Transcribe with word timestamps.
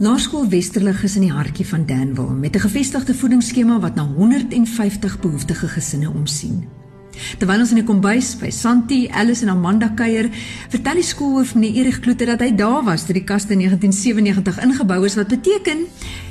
Laerskool 0.00 0.46
Westerlig 0.48 1.02
is 1.04 1.18
in 1.18 1.26
die 1.26 1.32
hartjie 1.32 1.66
van 1.68 1.82
Danville 1.84 2.32
met 2.32 2.54
'n 2.56 2.60
gevestigde 2.60 3.14
voedingsskema 3.14 3.80
wat 3.80 3.94
na 3.94 4.06
150 4.06 5.20
behoeftige 5.20 5.68
gesinne 5.68 6.10
omsien. 6.10 6.64
Terwyl 7.38 7.58
ons 7.58 7.68
in 7.68 7.74
die 7.74 7.84
kombuis 7.84 8.36
by 8.36 8.50
Santi, 8.50 9.08
Alice 9.08 9.42
en 9.42 9.50
Amanda 9.50 9.88
kuier, 9.88 10.30
vertel 10.68 10.94
die 10.94 11.02
skoolhoof 11.02 11.54
meneer 11.54 11.74
Erik 11.74 12.00
Kloete 12.00 12.24
dat 12.24 12.40
hy 12.40 12.54
daar 12.54 12.84
was 12.84 13.04
toe 13.04 13.14
die 13.14 13.24
kaste 13.24 13.52
in 13.52 13.58
1997 13.58 14.62
ingebou 14.62 15.04
is 15.04 15.14
wat 15.14 15.28
beteken 15.28 15.78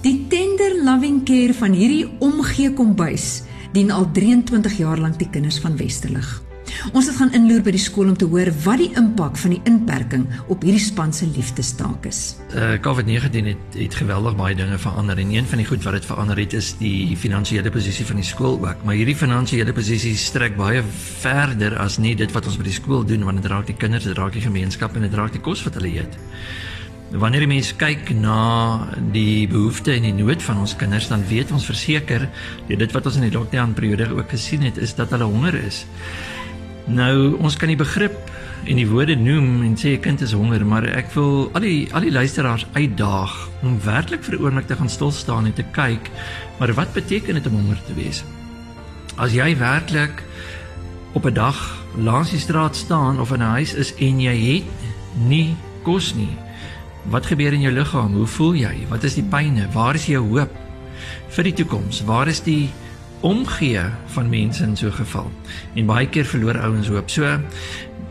die 0.00 0.26
tender 0.28 0.84
loving 0.84 1.24
care 1.24 1.54
van 1.54 1.72
hierdie 1.72 2.08
omgee 2.18 2.72
kombuis 2.72 3.42
dien 3.72 3.90
al 3.90 4.10
23 4.12 4.78
jaar 4.78 4.98
lank 4.98 5.18
die 5.18 5.30
kinders 5.30 5.58
van 5.58 5.76
Westerlig. 5.76 6.49
Ons 6.92 7.10
het 7.10 7.18
gaan 7.18 7.32
inloer 7.36 7.60
by 7.64 7.74
die 7.74 7.82
skool 7.82 8.08
om 8.08 8.16
te 8.18 8.26
hoor 8.30 8.48
wat 8.64 8.80
die 8.80 8.88
impak 8.98 9.36
van 9.42 9.52
die 9.54 9.60
inperking 9.68 10.24
op 10.52 10.64
hierdie 10.64 10.82
span 10.82 11.12
se 11.12 11.28
liefdestaak 11.28 12.08
is. 12.08 12.20
Uh 12.56 12.78
COVID-19 12.82 13.50
het 13.52 13.76
het 13.76 13.98
geweldig 14.00 14.36
baie 14.38 14.56
dinge 14.56 14.78
verander 14.80 15.20
en 15.20 15.34
een 15.34 15.46
van 15.50 15.60
die 15.60 15.68
goed 15.68 15.84
wat 15.84 15.98
dit 15.98 16.08
verander 16.08 16.40
het 16.40 16.56
is 16.56 16.72
die 16.80 17.16
finansiële 17.16 17.70
posisie 17.70 18.06
van 18.08 18.22
die 18.22 18.26
skool 18.26 18.56
ook. 18.58 18.84
Maar 18.84 18.96
hierdie 18.98 19.16
finansiële 19.16 19.76
posisie 19.76 20.16
strek 20.16 20.56
baie 20.56 20.82
verder 21.20 21.76
as 21.78 22.00
net 22.00 22.18
dit 22.24 22.32
wat 22.32 22.48
ons 22.48 22.58
by 22.58 22.66
die 22.70 22.78
skool 22.80 23.04
doen 23.04 23.28
want 23.28 23.42
dit 23.42 23.52
raak 23.52 23.68
die 23.68 23.76
kinders, 23.76 24.08
dit 24.08 24.16
raak 24.16 24.32
die 24.32 24.44
gemeenskap 24.48 24.96
en 24.96 25.06
dit 25.06 25.14
raak 25.20 25.36
die 25.36 25.44
kos 25.44 25.64
wat 25.68 25.76
hulle 25.78 25.92
eet. 26.00 26.18
Wanneer 27.10 27.42
jy 27.42 27.50
mens 27.50 27.72
kyk 27.74 28.12
na 28.14 28.86
die 29.10 29.48
behoeftes 29.50 29.96
en 29.98 30.04
die 30.06 30.14
nood 30.14 30.42
van 30.46 30.60
ons 30.62 30.76
kinders, 30.78 31.08
dan 31.10 31.24
weet 31.26 31.50
ons 31.50 31.66
verseker, 31.66 32.28
dit 32.70 32.92
wat 32.94 33.08
ons 33.10 33.16
in 33.18 33.26
die 33.26 33.34
lockdown 33.34 33.74
periode 33.74 34.06
ook 34.14 34.30
gesien 34.30 34.62
het, 34.62 34.78
is 34.78 34.94
dat 34.94 35.10
hulle 35.10 35.26
honger 35.26 35.58
is. 35.58 35.82
Nou 36.90 37.36
ons 37.38 37.54
kan 37.56 37.70
die 37.70 37.78
begrip 37.78 38.16
en 38.66 38.78
die 38.80 38.88
woorde 38.88 39.14
noem 39.14 39.62
en 39.62 39.76
sê 39.78 39.94
'n 39.94 40.00
kind 40.02 40.20
is 40.20 40.32
honger, 40.32 40.66
maar 40.66 40.84
ek 40.84 41.12
wil 41.14 41.50
al 41.54 41.60
die 41.60 41.88
al 41.94 42.00
die 42.00 42.10
luisteraars 42.10 42.66
uitdaag 42.74 43.48
om 43.62 43.78
werklik 43.84 44.24
vir 44.24 44.34
'n 44.34 44.42
oomblik 44.42 44.66
te 44.66 44.76
gaan 44.76 44.88
stil 44.88 45.10
staan 45.10 45.46
en 45.46 45.52
te 45.52 45.64
kyk, 45.72 46.10
maar 46.58 46.74
wat 46.74 46.92
beteken 46.92 47.34
dit 47.34 47.46
om 47.46 47.52
honger 47.52 47.78
te 47.86 47.94
wees? 47.94 48.24
As 49.16 49.32
jy 49.32 49.56
werklik 49.56 50.22
op 51.12 51.26
'n 51.26 51.34
dag 51.34 51.84
langs 51.96 52.30
die 52.30 52.40
straat 52.40 52.76
staan 52.76 53.20
of 53.20 53.32
in 53.32 53.42
'n 53.42 53.54
huis 53.54 53.74
is 53.74 53.94
en 53.94 54.20
jy 54.20 54.54
het 54.54 54.64
nie 55.28 55.56
kos 55.82 56.14
nie. 56.14 56.36
Wat 57.08 57.26
gebeur 57.26 57.52
in 57.52 57.60
jou 57.60 57.72
liggaam? 57.72 58.14
Hoe 58.14 58.26
voel 58.26 58.54
jy? 58.54 58.86
Wat 58.88 59.04
is 59.04 59.14
die 59.14 59.24
pynne? 59.24 59.68
Waar 59.72 59.94
is 59.94 60.06
jou 60.06 60.28
hoop 60.28 60.50
vir 61.28 61.44
die 61.44 61.52
toekoms? 61.52 62.04
Waar 62.04 62.28
is 62.28 62.40
die 62.40 62.70
omgee 63.20 63.80
van 64.06 64.28
mense 64.28 64.62
in 64.62 64.76
so 64.76 64.86
'n 64.86 64.92
geval. 64.92 65.30
En 65.74 65.86
baie 65.86 66.08
keer 66.08 66.24
verloor 66.24 66.58
ouens 66.58 66.88
hoop. 66.88 67.10
So 67.10 67.40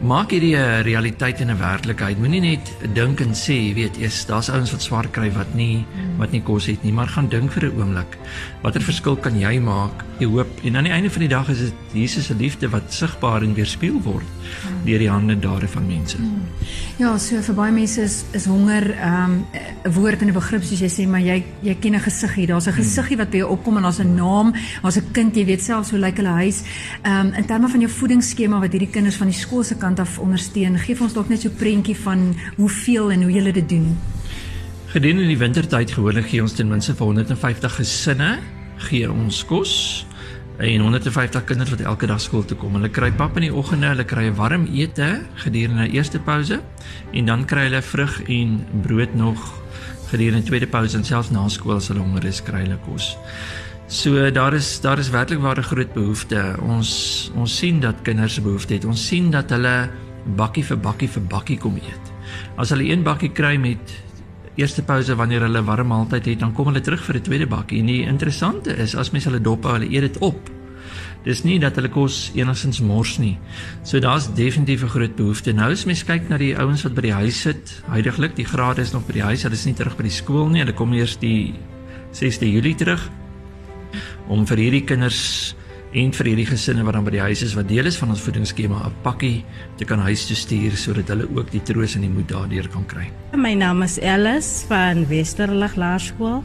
maak 0.01 0.31
hierdie 0.31 0.55
'n 0.55 0.83
realiteit 0.83 1.41
en 1.41 1.51
'n 1.51 1.57
werklikheid. 1.57 2.17
Moenie 2.17 2.41
net 2.41 2.71
dink 2.93 3.19
en 3.19 3.33
sê, 3.33 3.53
jy 3.53 3.73
weet, 3.73 3.97
eers 3.97 4.25
daar's 4.25 4.49
ouens 4.49 4.71
wat 4.71 4.81
swaar 4.81 5.07
kry 5.07 5.31
wat 5.31 5.53
nie 5.53 5.85
wat 6.17 6.31
nie 6.31 6.41
kos 6.41 6.65
het 6.65 6.83
nie, 6.83 6.91
maar 6.91 7.07
gaan 7.07 7.27
dink 7.29 7.51
vir 7.51 7.65
'n 7.65 7.79
oomblik. 7.79 8.17
Watter 8.61 8.81
verskil 8.81 9.15
kan 9.15 9.39
jy 9.39 9.59
maak? 9.59 10.03
Jy 10.19 10.27
hoop 10.27 10.47
en 10.63 10.75
aan 10.75 10.83
die 10.83 10.91
einde 10.91 11.09
van 11.09 11.19
die 11.19 11.29
dag 11.29 11.49
is 11.49 11.59
dit 11.59 11.73
Jesus 11.93 12.25
se 12.25 12.35
liefde 12.35 12.69
wat 12.69 12.93
sigbaar 12.93 13.43
en 13.43 13.53
weerspieël 13.53 14.01
word 14.03 14.25
deur 14.85 14.99
die 14.99 15.09
hande 15.09 15.39
dare 15.39 15.67
van 15.67 15.87
mense. 15.87 16.17
Ja, 16.97 17.17
so 17.17 17.41
vir 17.41 17.55
baie 17.55 17.71
mense 17.71 18.01
is 18.01 18.25
is 18.33 18.45
honger 18.45 18.91
ehm, 18.91 19.31
'n 19.31 19.45
um, 19.85 19.93
woord 19.93 20.21
en 20.21 20.27
'n 20.27 20.33
begrip 20.33 20.63
soos 20.63 20.79
jy 20.79 20.89
sê, 20.89 21.07
maar 21.07 21.21
jy 21.21 21.43
jy 21.61 21.75
ken 21.79 21.95
'n 21.95 21.99
gesiggie. 21.99 22.47
Daar's 22.47 22.67
'n 22.67 22.73
gesiggie 22.73 23.17
wat 23.17 23.29
by 23.31 23.37
jou 23.37 23.49
opkom 23.49 23.77
en 23.77 23.83
daar's 23.83 23.99
'n 23.99 24.15
naam, 24.15 24.53
daar's 24.81 24.97
'n 24.97 25.11
kind, 25.11 25.35
jy 25.35 25.45
weet 25.45 25.61
selfs 25.61 25.91
hoe 25.91 25.99
lyk 25.99 26.17
hulle 26.17 26.35
huis. 26.43 26.63
Ehm 27.03 27.27
um, 27.27 27.33
in 27.33 27.45
terme 27.45 27.67
van 27.67 27.79
jou 27.79 27.91
voedingsskema 27.91 28.59
wat 28.59 28.71
hierdie 28.71 28.91
kinders 28.91 29.15
van 29.15 29.27
die 29.27 29.35
skool 29.35 29.63
se 29.63 29.75
kant 29.79 29.99
af 29.99 30.19
ondersteun, 30.19 30.77
gee 30.77 30.95
vir 30.95 31.07
ons 31.07 31.15
dalk 31.15 31.29
net 31.29 31.41
so 31.41 31.49
'n 31.49 31.55
prentjie 31.55 31.97
van 31.97 32.35
hoeveel 32.57 33.11
en 33.11 33.23
hoe 33.23 33.31
julle 33.31 33.51
dit 33.51 33.69
doen. 33.69 33.97
Gedurende 34.89 35.27
die 35.27 35.37
wintertyd 35.37 35.91
gewoonlik 35.91 36.29
gee 36.31 36.41
ons 36.41 36.53
ten 36.53 36.67
minste 36.67 36.95
vir 36.95 37.05
150 37.05 37.75
gesinne 37.75 38.39
gee 38.77 39.11
ons 39.11 39.43
kos 39.45 40.05
en 40.59 40.81
150 40.81 41.43
kinders 41.47 41.69
wat 41.69 41.81
elke 41.81 42.07
dag 42.07 42.21
skool 42.21 42.43
toe 42.45 42.57
kom. 42.57 42.73
Hulle 42.75 42.89
kry 42.91 43.11
pap 43.11 43.37
in 43.39 43.47
die 43.47 43.53
oggende, 43.53 43.87
hulle 43.93 44.03
kry 44.03 44.27
'n 44.27 44.35
warm 44.35 44.67
ete 44.73 45.21
gedurende 45.35 45.87
die 45.87 45.95
eerste 45.97 46.19
pouse 46.19 46.59
en 47.13 47.25
dan 47.25 47.45
kry 47.45 47.69
hulle 47.69 47.81
vrug 47.81 48.21
en 48.27 48.65
brood 48.81 49.15
nog 49.15 49.37
gedurende 50.09 50.41
die 50.41 50.49
tweede 50.49 50.67
pouse 50.67 50.97
en 50.97 51.03
selfs 51.03 51.31
na 51.31 51.47
skool 51.47 51.75
as 51.75 51.87
hulle 51.87 52.01
honger 52.01 52.25
is, 52.25 52.41
kry 52.41 52.65
hulle 52.65 52.79
kos. 52.85 53.17
So 53.89 54.31
daar 54.31 54.53
is 54.53 54.81
daar 54.81 54.99
is 54.99 55.09
werklik 55.09 55.39
waar 55.39 55.57
'n 55.57 55.63
groot 55.63 55.93
behoefte. 55.93 56.55
Ons 56.61 57.31
ons 57.35 57.57
sien 57.57 57.79
dat 57.79 58.01
kinders 58.01 58.41
behoefte 58.41 58.73
het. 58.73 58.85
Ons 58.85 59.07
sien 59.07 59.31
dat 59.31 59.49
hulle 59.49 59.89
bakkie 60.35 60.63
vir 60.65 60.77
bakkie 60.77 61.09
vir 61.09 61.21
bakkie 61.21 61.57
kom 61.57 61.75
eet. 61.75 62.05
As 62.55 62.69
hulle 62.69 62.83
een 62.83 63.03
bakkie 63.03 63.31
kry 63.31 63.57
met 63.57 63.79
eerste 64.55 64.83
pouse 64.83 65.15
wanneer 65.15 65.41
hulle 65.41 65.63
warm 65.63 65.87
maaltyd 65.87 66.25
het, 66.25 66.39
dan 66.39 66.53
kom 66.53 66.65
hulle 66.65 66.81
terug 66.81 67.03
vir 67.03 67.15
'n 67.15 67.21
tweede 67.21 67.47
bakkie. 67.47 67.79
En 67.79 67.85
die 67.85 68.05
interessante 68.05 68.77
is 68.77 68.95
as 68.95 69.11
mens 69.11 69.23
hulle 69.23 69.41
dop 69.41 69.63
hou, 69.63 69.73
hulle 69.73 69.91
eet 69.91 70.01
dit 70.01 70.17
op. 70.17 70.49
Dis 71.23 71.43
nie 71.43 71.59
dat 71.59 71.75
hulle 71.75 71.89
kos 71.89 72.31
enigstens 72.35 72.79
mors 72.79 73.17
nie. 73.17 73.37
So 73.83 73.99
daar's 73.99 74.33
definitief 74.33 74.83
'n 74.83 74.87
groot 74.87 75.15
behoefte. 75.15 75.53
Nou 75.53 75.71
as 75.71 75.85
mens 75.85 76.03
kyk 76.03 76.29
na 76.29 76.37
die 76.37 76.57
ouens 76.57 76.83
wat 76.83 76.93
by 76.93 77.01
die 77.01 77.13
huis 77.13 77.41
sit, 77.41 77.83
heidaglik 77.89 78.35
die 78.35 78.45
grade 78.45 78.81
is 78.81 78.91
nog 78.91 79.05
by 79.07 79.13
die 79.13 79.23
huis, 79.23 79.43
hulle 79.43 79.55
is 79.55 79.65
nie 79.65 79.73
terug 79.73 79.97
by 79.97 80.03
die 80.03 80.11
skool 80.11 80.47
nie. 80.47 80.59
Hulle 80.59 80.73
kom 80.73 80.93
eers 80.93 81.17
die 81.17 81.53
6de 82.11 82.51
Julie 82.51 82.75
terug 82.75 83.09
om 84.29 84.45
vir 84.45 84.57
hierdie 84.57 84.85
kinders 84.85 85.55
en 85.97 86.11
vir 86.13 86.27
hierdie 86.29 86.45
gesinne 86.45 86.83
wat 86.85 86.93
dan 86.93 87.05
by 87.05 87.15
die 87.15 87.21
huis 87.23 87.41
is 87.41 87.55
wat 87.57 87.65
deel 87.69 87.89
is 87.89 87.97
van 87.97 88.11
ons 88.13 88.21
voedingsskema 88.21 88.77
'n 88.85 88.93
pakkie 89.01 89.43
te 89.77 89.85
kan 89.85 89.99
huis 90.05 90.27
toe 90.27 90.35
stuur 90.37 90.77
sodat 90.77 91.07
hulle 91.09 91.25
ook 91.33 91.49
die 91.51 91.61
troos 91.65 91.95
en 91.95 92.01
die 92.01 92.09
moed 92.09 92.29
daardeur 92.29 92.67
kan 92.69 92.85
kry. 92.85 93.09
My 93.33 93.53
naam 93.53 93.81
is 93.81 93.97
Alice 93.99 94.65
van 94.67 95.07
Westerlig 95.07 95.75
Laerskool. 95.75 96.43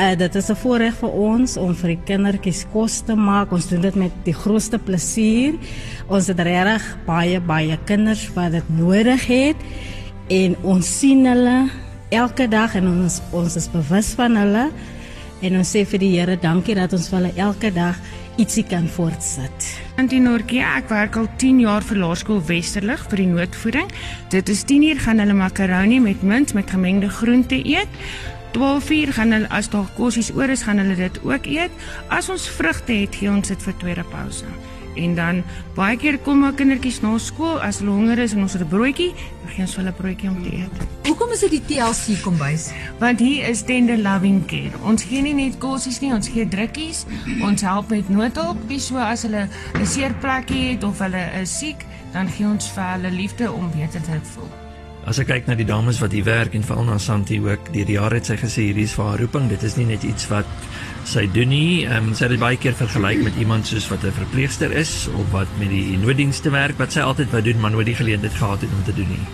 Uh, 0.00 0.16
dit 0.16 0.34
is 0.34 0.50
'n 0.50 0.56
voorreg 0.56 0.94
vir 0.94 1.10
ons 1.10 1.56
om 1.56 1.74
vir 1.74 1.88
die 1.88 2.02
kindertjies 2.04 2.66
kos 2.72 3.00
te 3.00 3.14
maak. 3.14 3.52
Ons 3.52 3.68
doen 3.68 3.80
dit 3.80 3.94
met 3.94 4.12
die 4.24 4.34
grootste 4.34 4.78
plesier. 4.78 5.54
Ons 6.08 6.26
het 6.26 6.40
regtig 6.40 6.82
baie 7.06 7.40
baie 7.40 7.78
kinders 7.84 8.30
wat 8.34 8.50
dit 8.50 8.68
nodig 8.68 9.26
het 9.26 9.56
en 10.28 10.56
ons 10.62 10.98
sien 10.98 11.26
hulle 11.26 11.70
elke 12.10 12.48
dag 12.48 12.74
en 12.74 12.88
ons 12.88 13.20
ons 13.32 13.56
is 13.56 13.68
bewus 13.70 14.12
van 14.14 14.36
hulle 14.36 14.70
en 15.42 15.58
ons 15.58 15.72
sê 15.74 15.84
vir 15.88 16.02
die 16.02 16.10
Here 16.14 16.36
dankie 16.40 16.76
dat 16.78 16.92
ons 16.96 17.08
vir 17.10 17.18
hulle 17.18 17.32
elke 17.44 17.70
dag 17.74 17.98
ietsie 18.40 18.64
kan 18.64 18.86
voortsit. 18.88 19.66
Antinorkie, 20.00 20.62
ek 20.64 20.88
werk 20.90 21.18
al 21.20 21.28
10 21.40 21.60
jaar 21.66 21.84
vir 21.84 22.00
Laerskool 22.00 22.40
Westerlig 22.48 23.02
vir 23.10 23.22
die 23.22 23.30
noodvoeding. 23.30 23.90
Dit 24.32 24.52
is 24.52 24.64
10 24.68 24.86
uur 24.88 25.02
gaan 25.04 25.20
hulle 25.22 25.36
makaroni 25.36 26.00
met 26.00 26.22
mint 26.22 26.54
met 26.56 26.70
gemengde 26.70 27.10
groente 27.12 27.58
eet. 27.60 28.00
12 28.52 28.90
uur 28.90 29.12
gaan 29.16 29.32
hulle 29.32 29.48
as 29.48 29.70
daar 29.72 29.88
kosies 29.96 30.32
oor 30.36 30.52
is, 30.52 30.64
gaan 30.66 30.80
hulle 30.80 30.96
dit 30.96 31.20
ook 31.24 31.48
eet. 31.48 31.84
As 32.12 32.28
ons 32.32 32.48
vrugte 32.58 32.92
het, 32.92 33.16
gee 33.16 33.32
ons 33.32 33.48
dit 33.48 33.68
vir 33.68 33.76
tweede 33.80 34.04
pouse. 34.12 34.48
En 34.96 35.14
dan 35.14 35.42
baie 35.74 35.96
keer 35.96 36.18
kom 36.18 36.42
maar 36.44 36.52
kindertjies 36.52 37.00
na 37.00 37.14
skool 37.18 37.60
as 37.60 37.78
hulle 37.80 37.90
honger 37.90 38.18
is 38.18 38.34
en 38.36 38.42
ons 38.42 38.52
het 38.52 38.62
'n 38.62 38.68
broodjie, 38.68 39.12
dan 39.14 39.50
gee 39.54 39.64
ons 39.64 39.76
hulle 39.76 39.88
'n 39.88 40.00
broodjie 40.00 40.30
om 40.30 40.42
te 40.42 40.52
eet. 40.52 40.76
Hoekom 41.06 41.32
is 41.32 41.40
dit 41.40 41.50
die 41.50 41.64
TLC 41.66 42.22
kombuis? 42.22 42.72
Want 42.98 43.18
hier 43.18 43.48
is 43.48 43.62
tender 43.62 43.98
loving 43.98 44.46
care. 44.46 44.72
Ons 44.82 45.02
gee 45.02 45.22
nie 45.22 45.34
net 45.34 45.58
kosies 45.58 46.00
nie, 46.00 46.12
ons 46.12 46.28
gee 46.28 46.48
drukkies. 46.48 47.04
Ons 47.40 47.60
help 47.60 47.88
met 47.88 48.08
noodhulp, 48.08 48.68
dis 48.68 48.86
so 48.86 48.96
as 48.96 49.22
hulle 49.22 49.48
'n 49.80 49.86
seer 49.86 50.14
plekkie 50.20 50.70
het 50.70 50.84
of 50.84 50.98
hulle 50.98 51.30
is 51.40 51.58
siek, 51.58 51.84
dan 52.12 52.28
gee 52.28 52.46
ons 52.46 52.70
vir 52.70 52.84
hulle 52.84 53.10
liefde 53.10 53.52
om 53.52 53.70
beter 53.70 54.00
te 54.00 54.20
voel. 54.22 54.48
As 55.02 55.18
ek 55.18 55.26
kyk 55.26 55.46
na 55.46 55.54
die 55.58 55.66
dames 55.66 55.98
wat 55.98 56.12
hier 56.12 56.24
werk 56.24 56.54
en 56.54 56.62
veral 56.62 56.84
na 56.84 56.98
Santi 56.98 57.40
ook, 57.40 57.72
deur 57.74 57.88
die 57.88 57.98
jare 57.98 58.14
het 58.14 58.26
sy 58.26 58.36
gesê 58.38 58.68
hierdie 58.68 58.84
is 58.86 58.94
vir 58.94 59.04
haar 59.04 59.18
roeping. 59.18 59.48
Dit 59.50 59.62
is 59.62 59.74
nie 59.76 59.86
net 59.86 60.04
iets 60.06 60.28
wat 60.30 60.46
sy 61.08 61.26
doen 61.32 61.48
nie. 61.48 61.84
Ehm 61.86 62.10
um, 62.10 62.14
sy 62.14 62.24
het 62.26 62.34
dit 62.34 62.42
baie 62.42 62.58
keer 62.60 62.74
vergelyk 62.78 63.22
met 63.24 63.38
iemand 63.40 63.66
soos 63.66 63.88
wat 63.90 64.04
'n 64.04 64.12
verpleegster 64.12 64.72
is 64.72 65.08
of 65.16 65.30
wat 65.30 65.48
met 65.58 65.70
die 65.70 65.98
nooddienste 65.98 66.50
werk 66.50 66.78
wat 66.78 66.92
sy 66.92 67.00
altyd 67.00 67.30
wou 67.30 67.42
doen, 67.42 67.60
maar 67.60 67.70
nooit 67.70 67.86
die 67.86 67.94
geleentheid 67.94 68.34
gehad 68.34 68.60
het 68.60 68.70
om 68.70 68.84
te 68.84 68.94
doen 68.94 69.08
nie. 69.08 69.24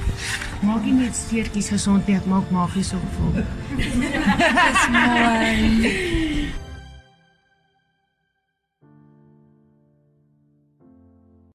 Maak 0.62 0.84
nie 0.84 0.93
net 0.93 1.17
steertjies 1.17 1.69
gesond 1.69 2.06
nie, 2.06 2.17
ek 2.17 2.27
maak 2.27 2.51
magies 2.51 2.93
op 2.93 3.03
vol. 3.17 3.33
Dis 3.77 4.88
mooi. 4.91 6.28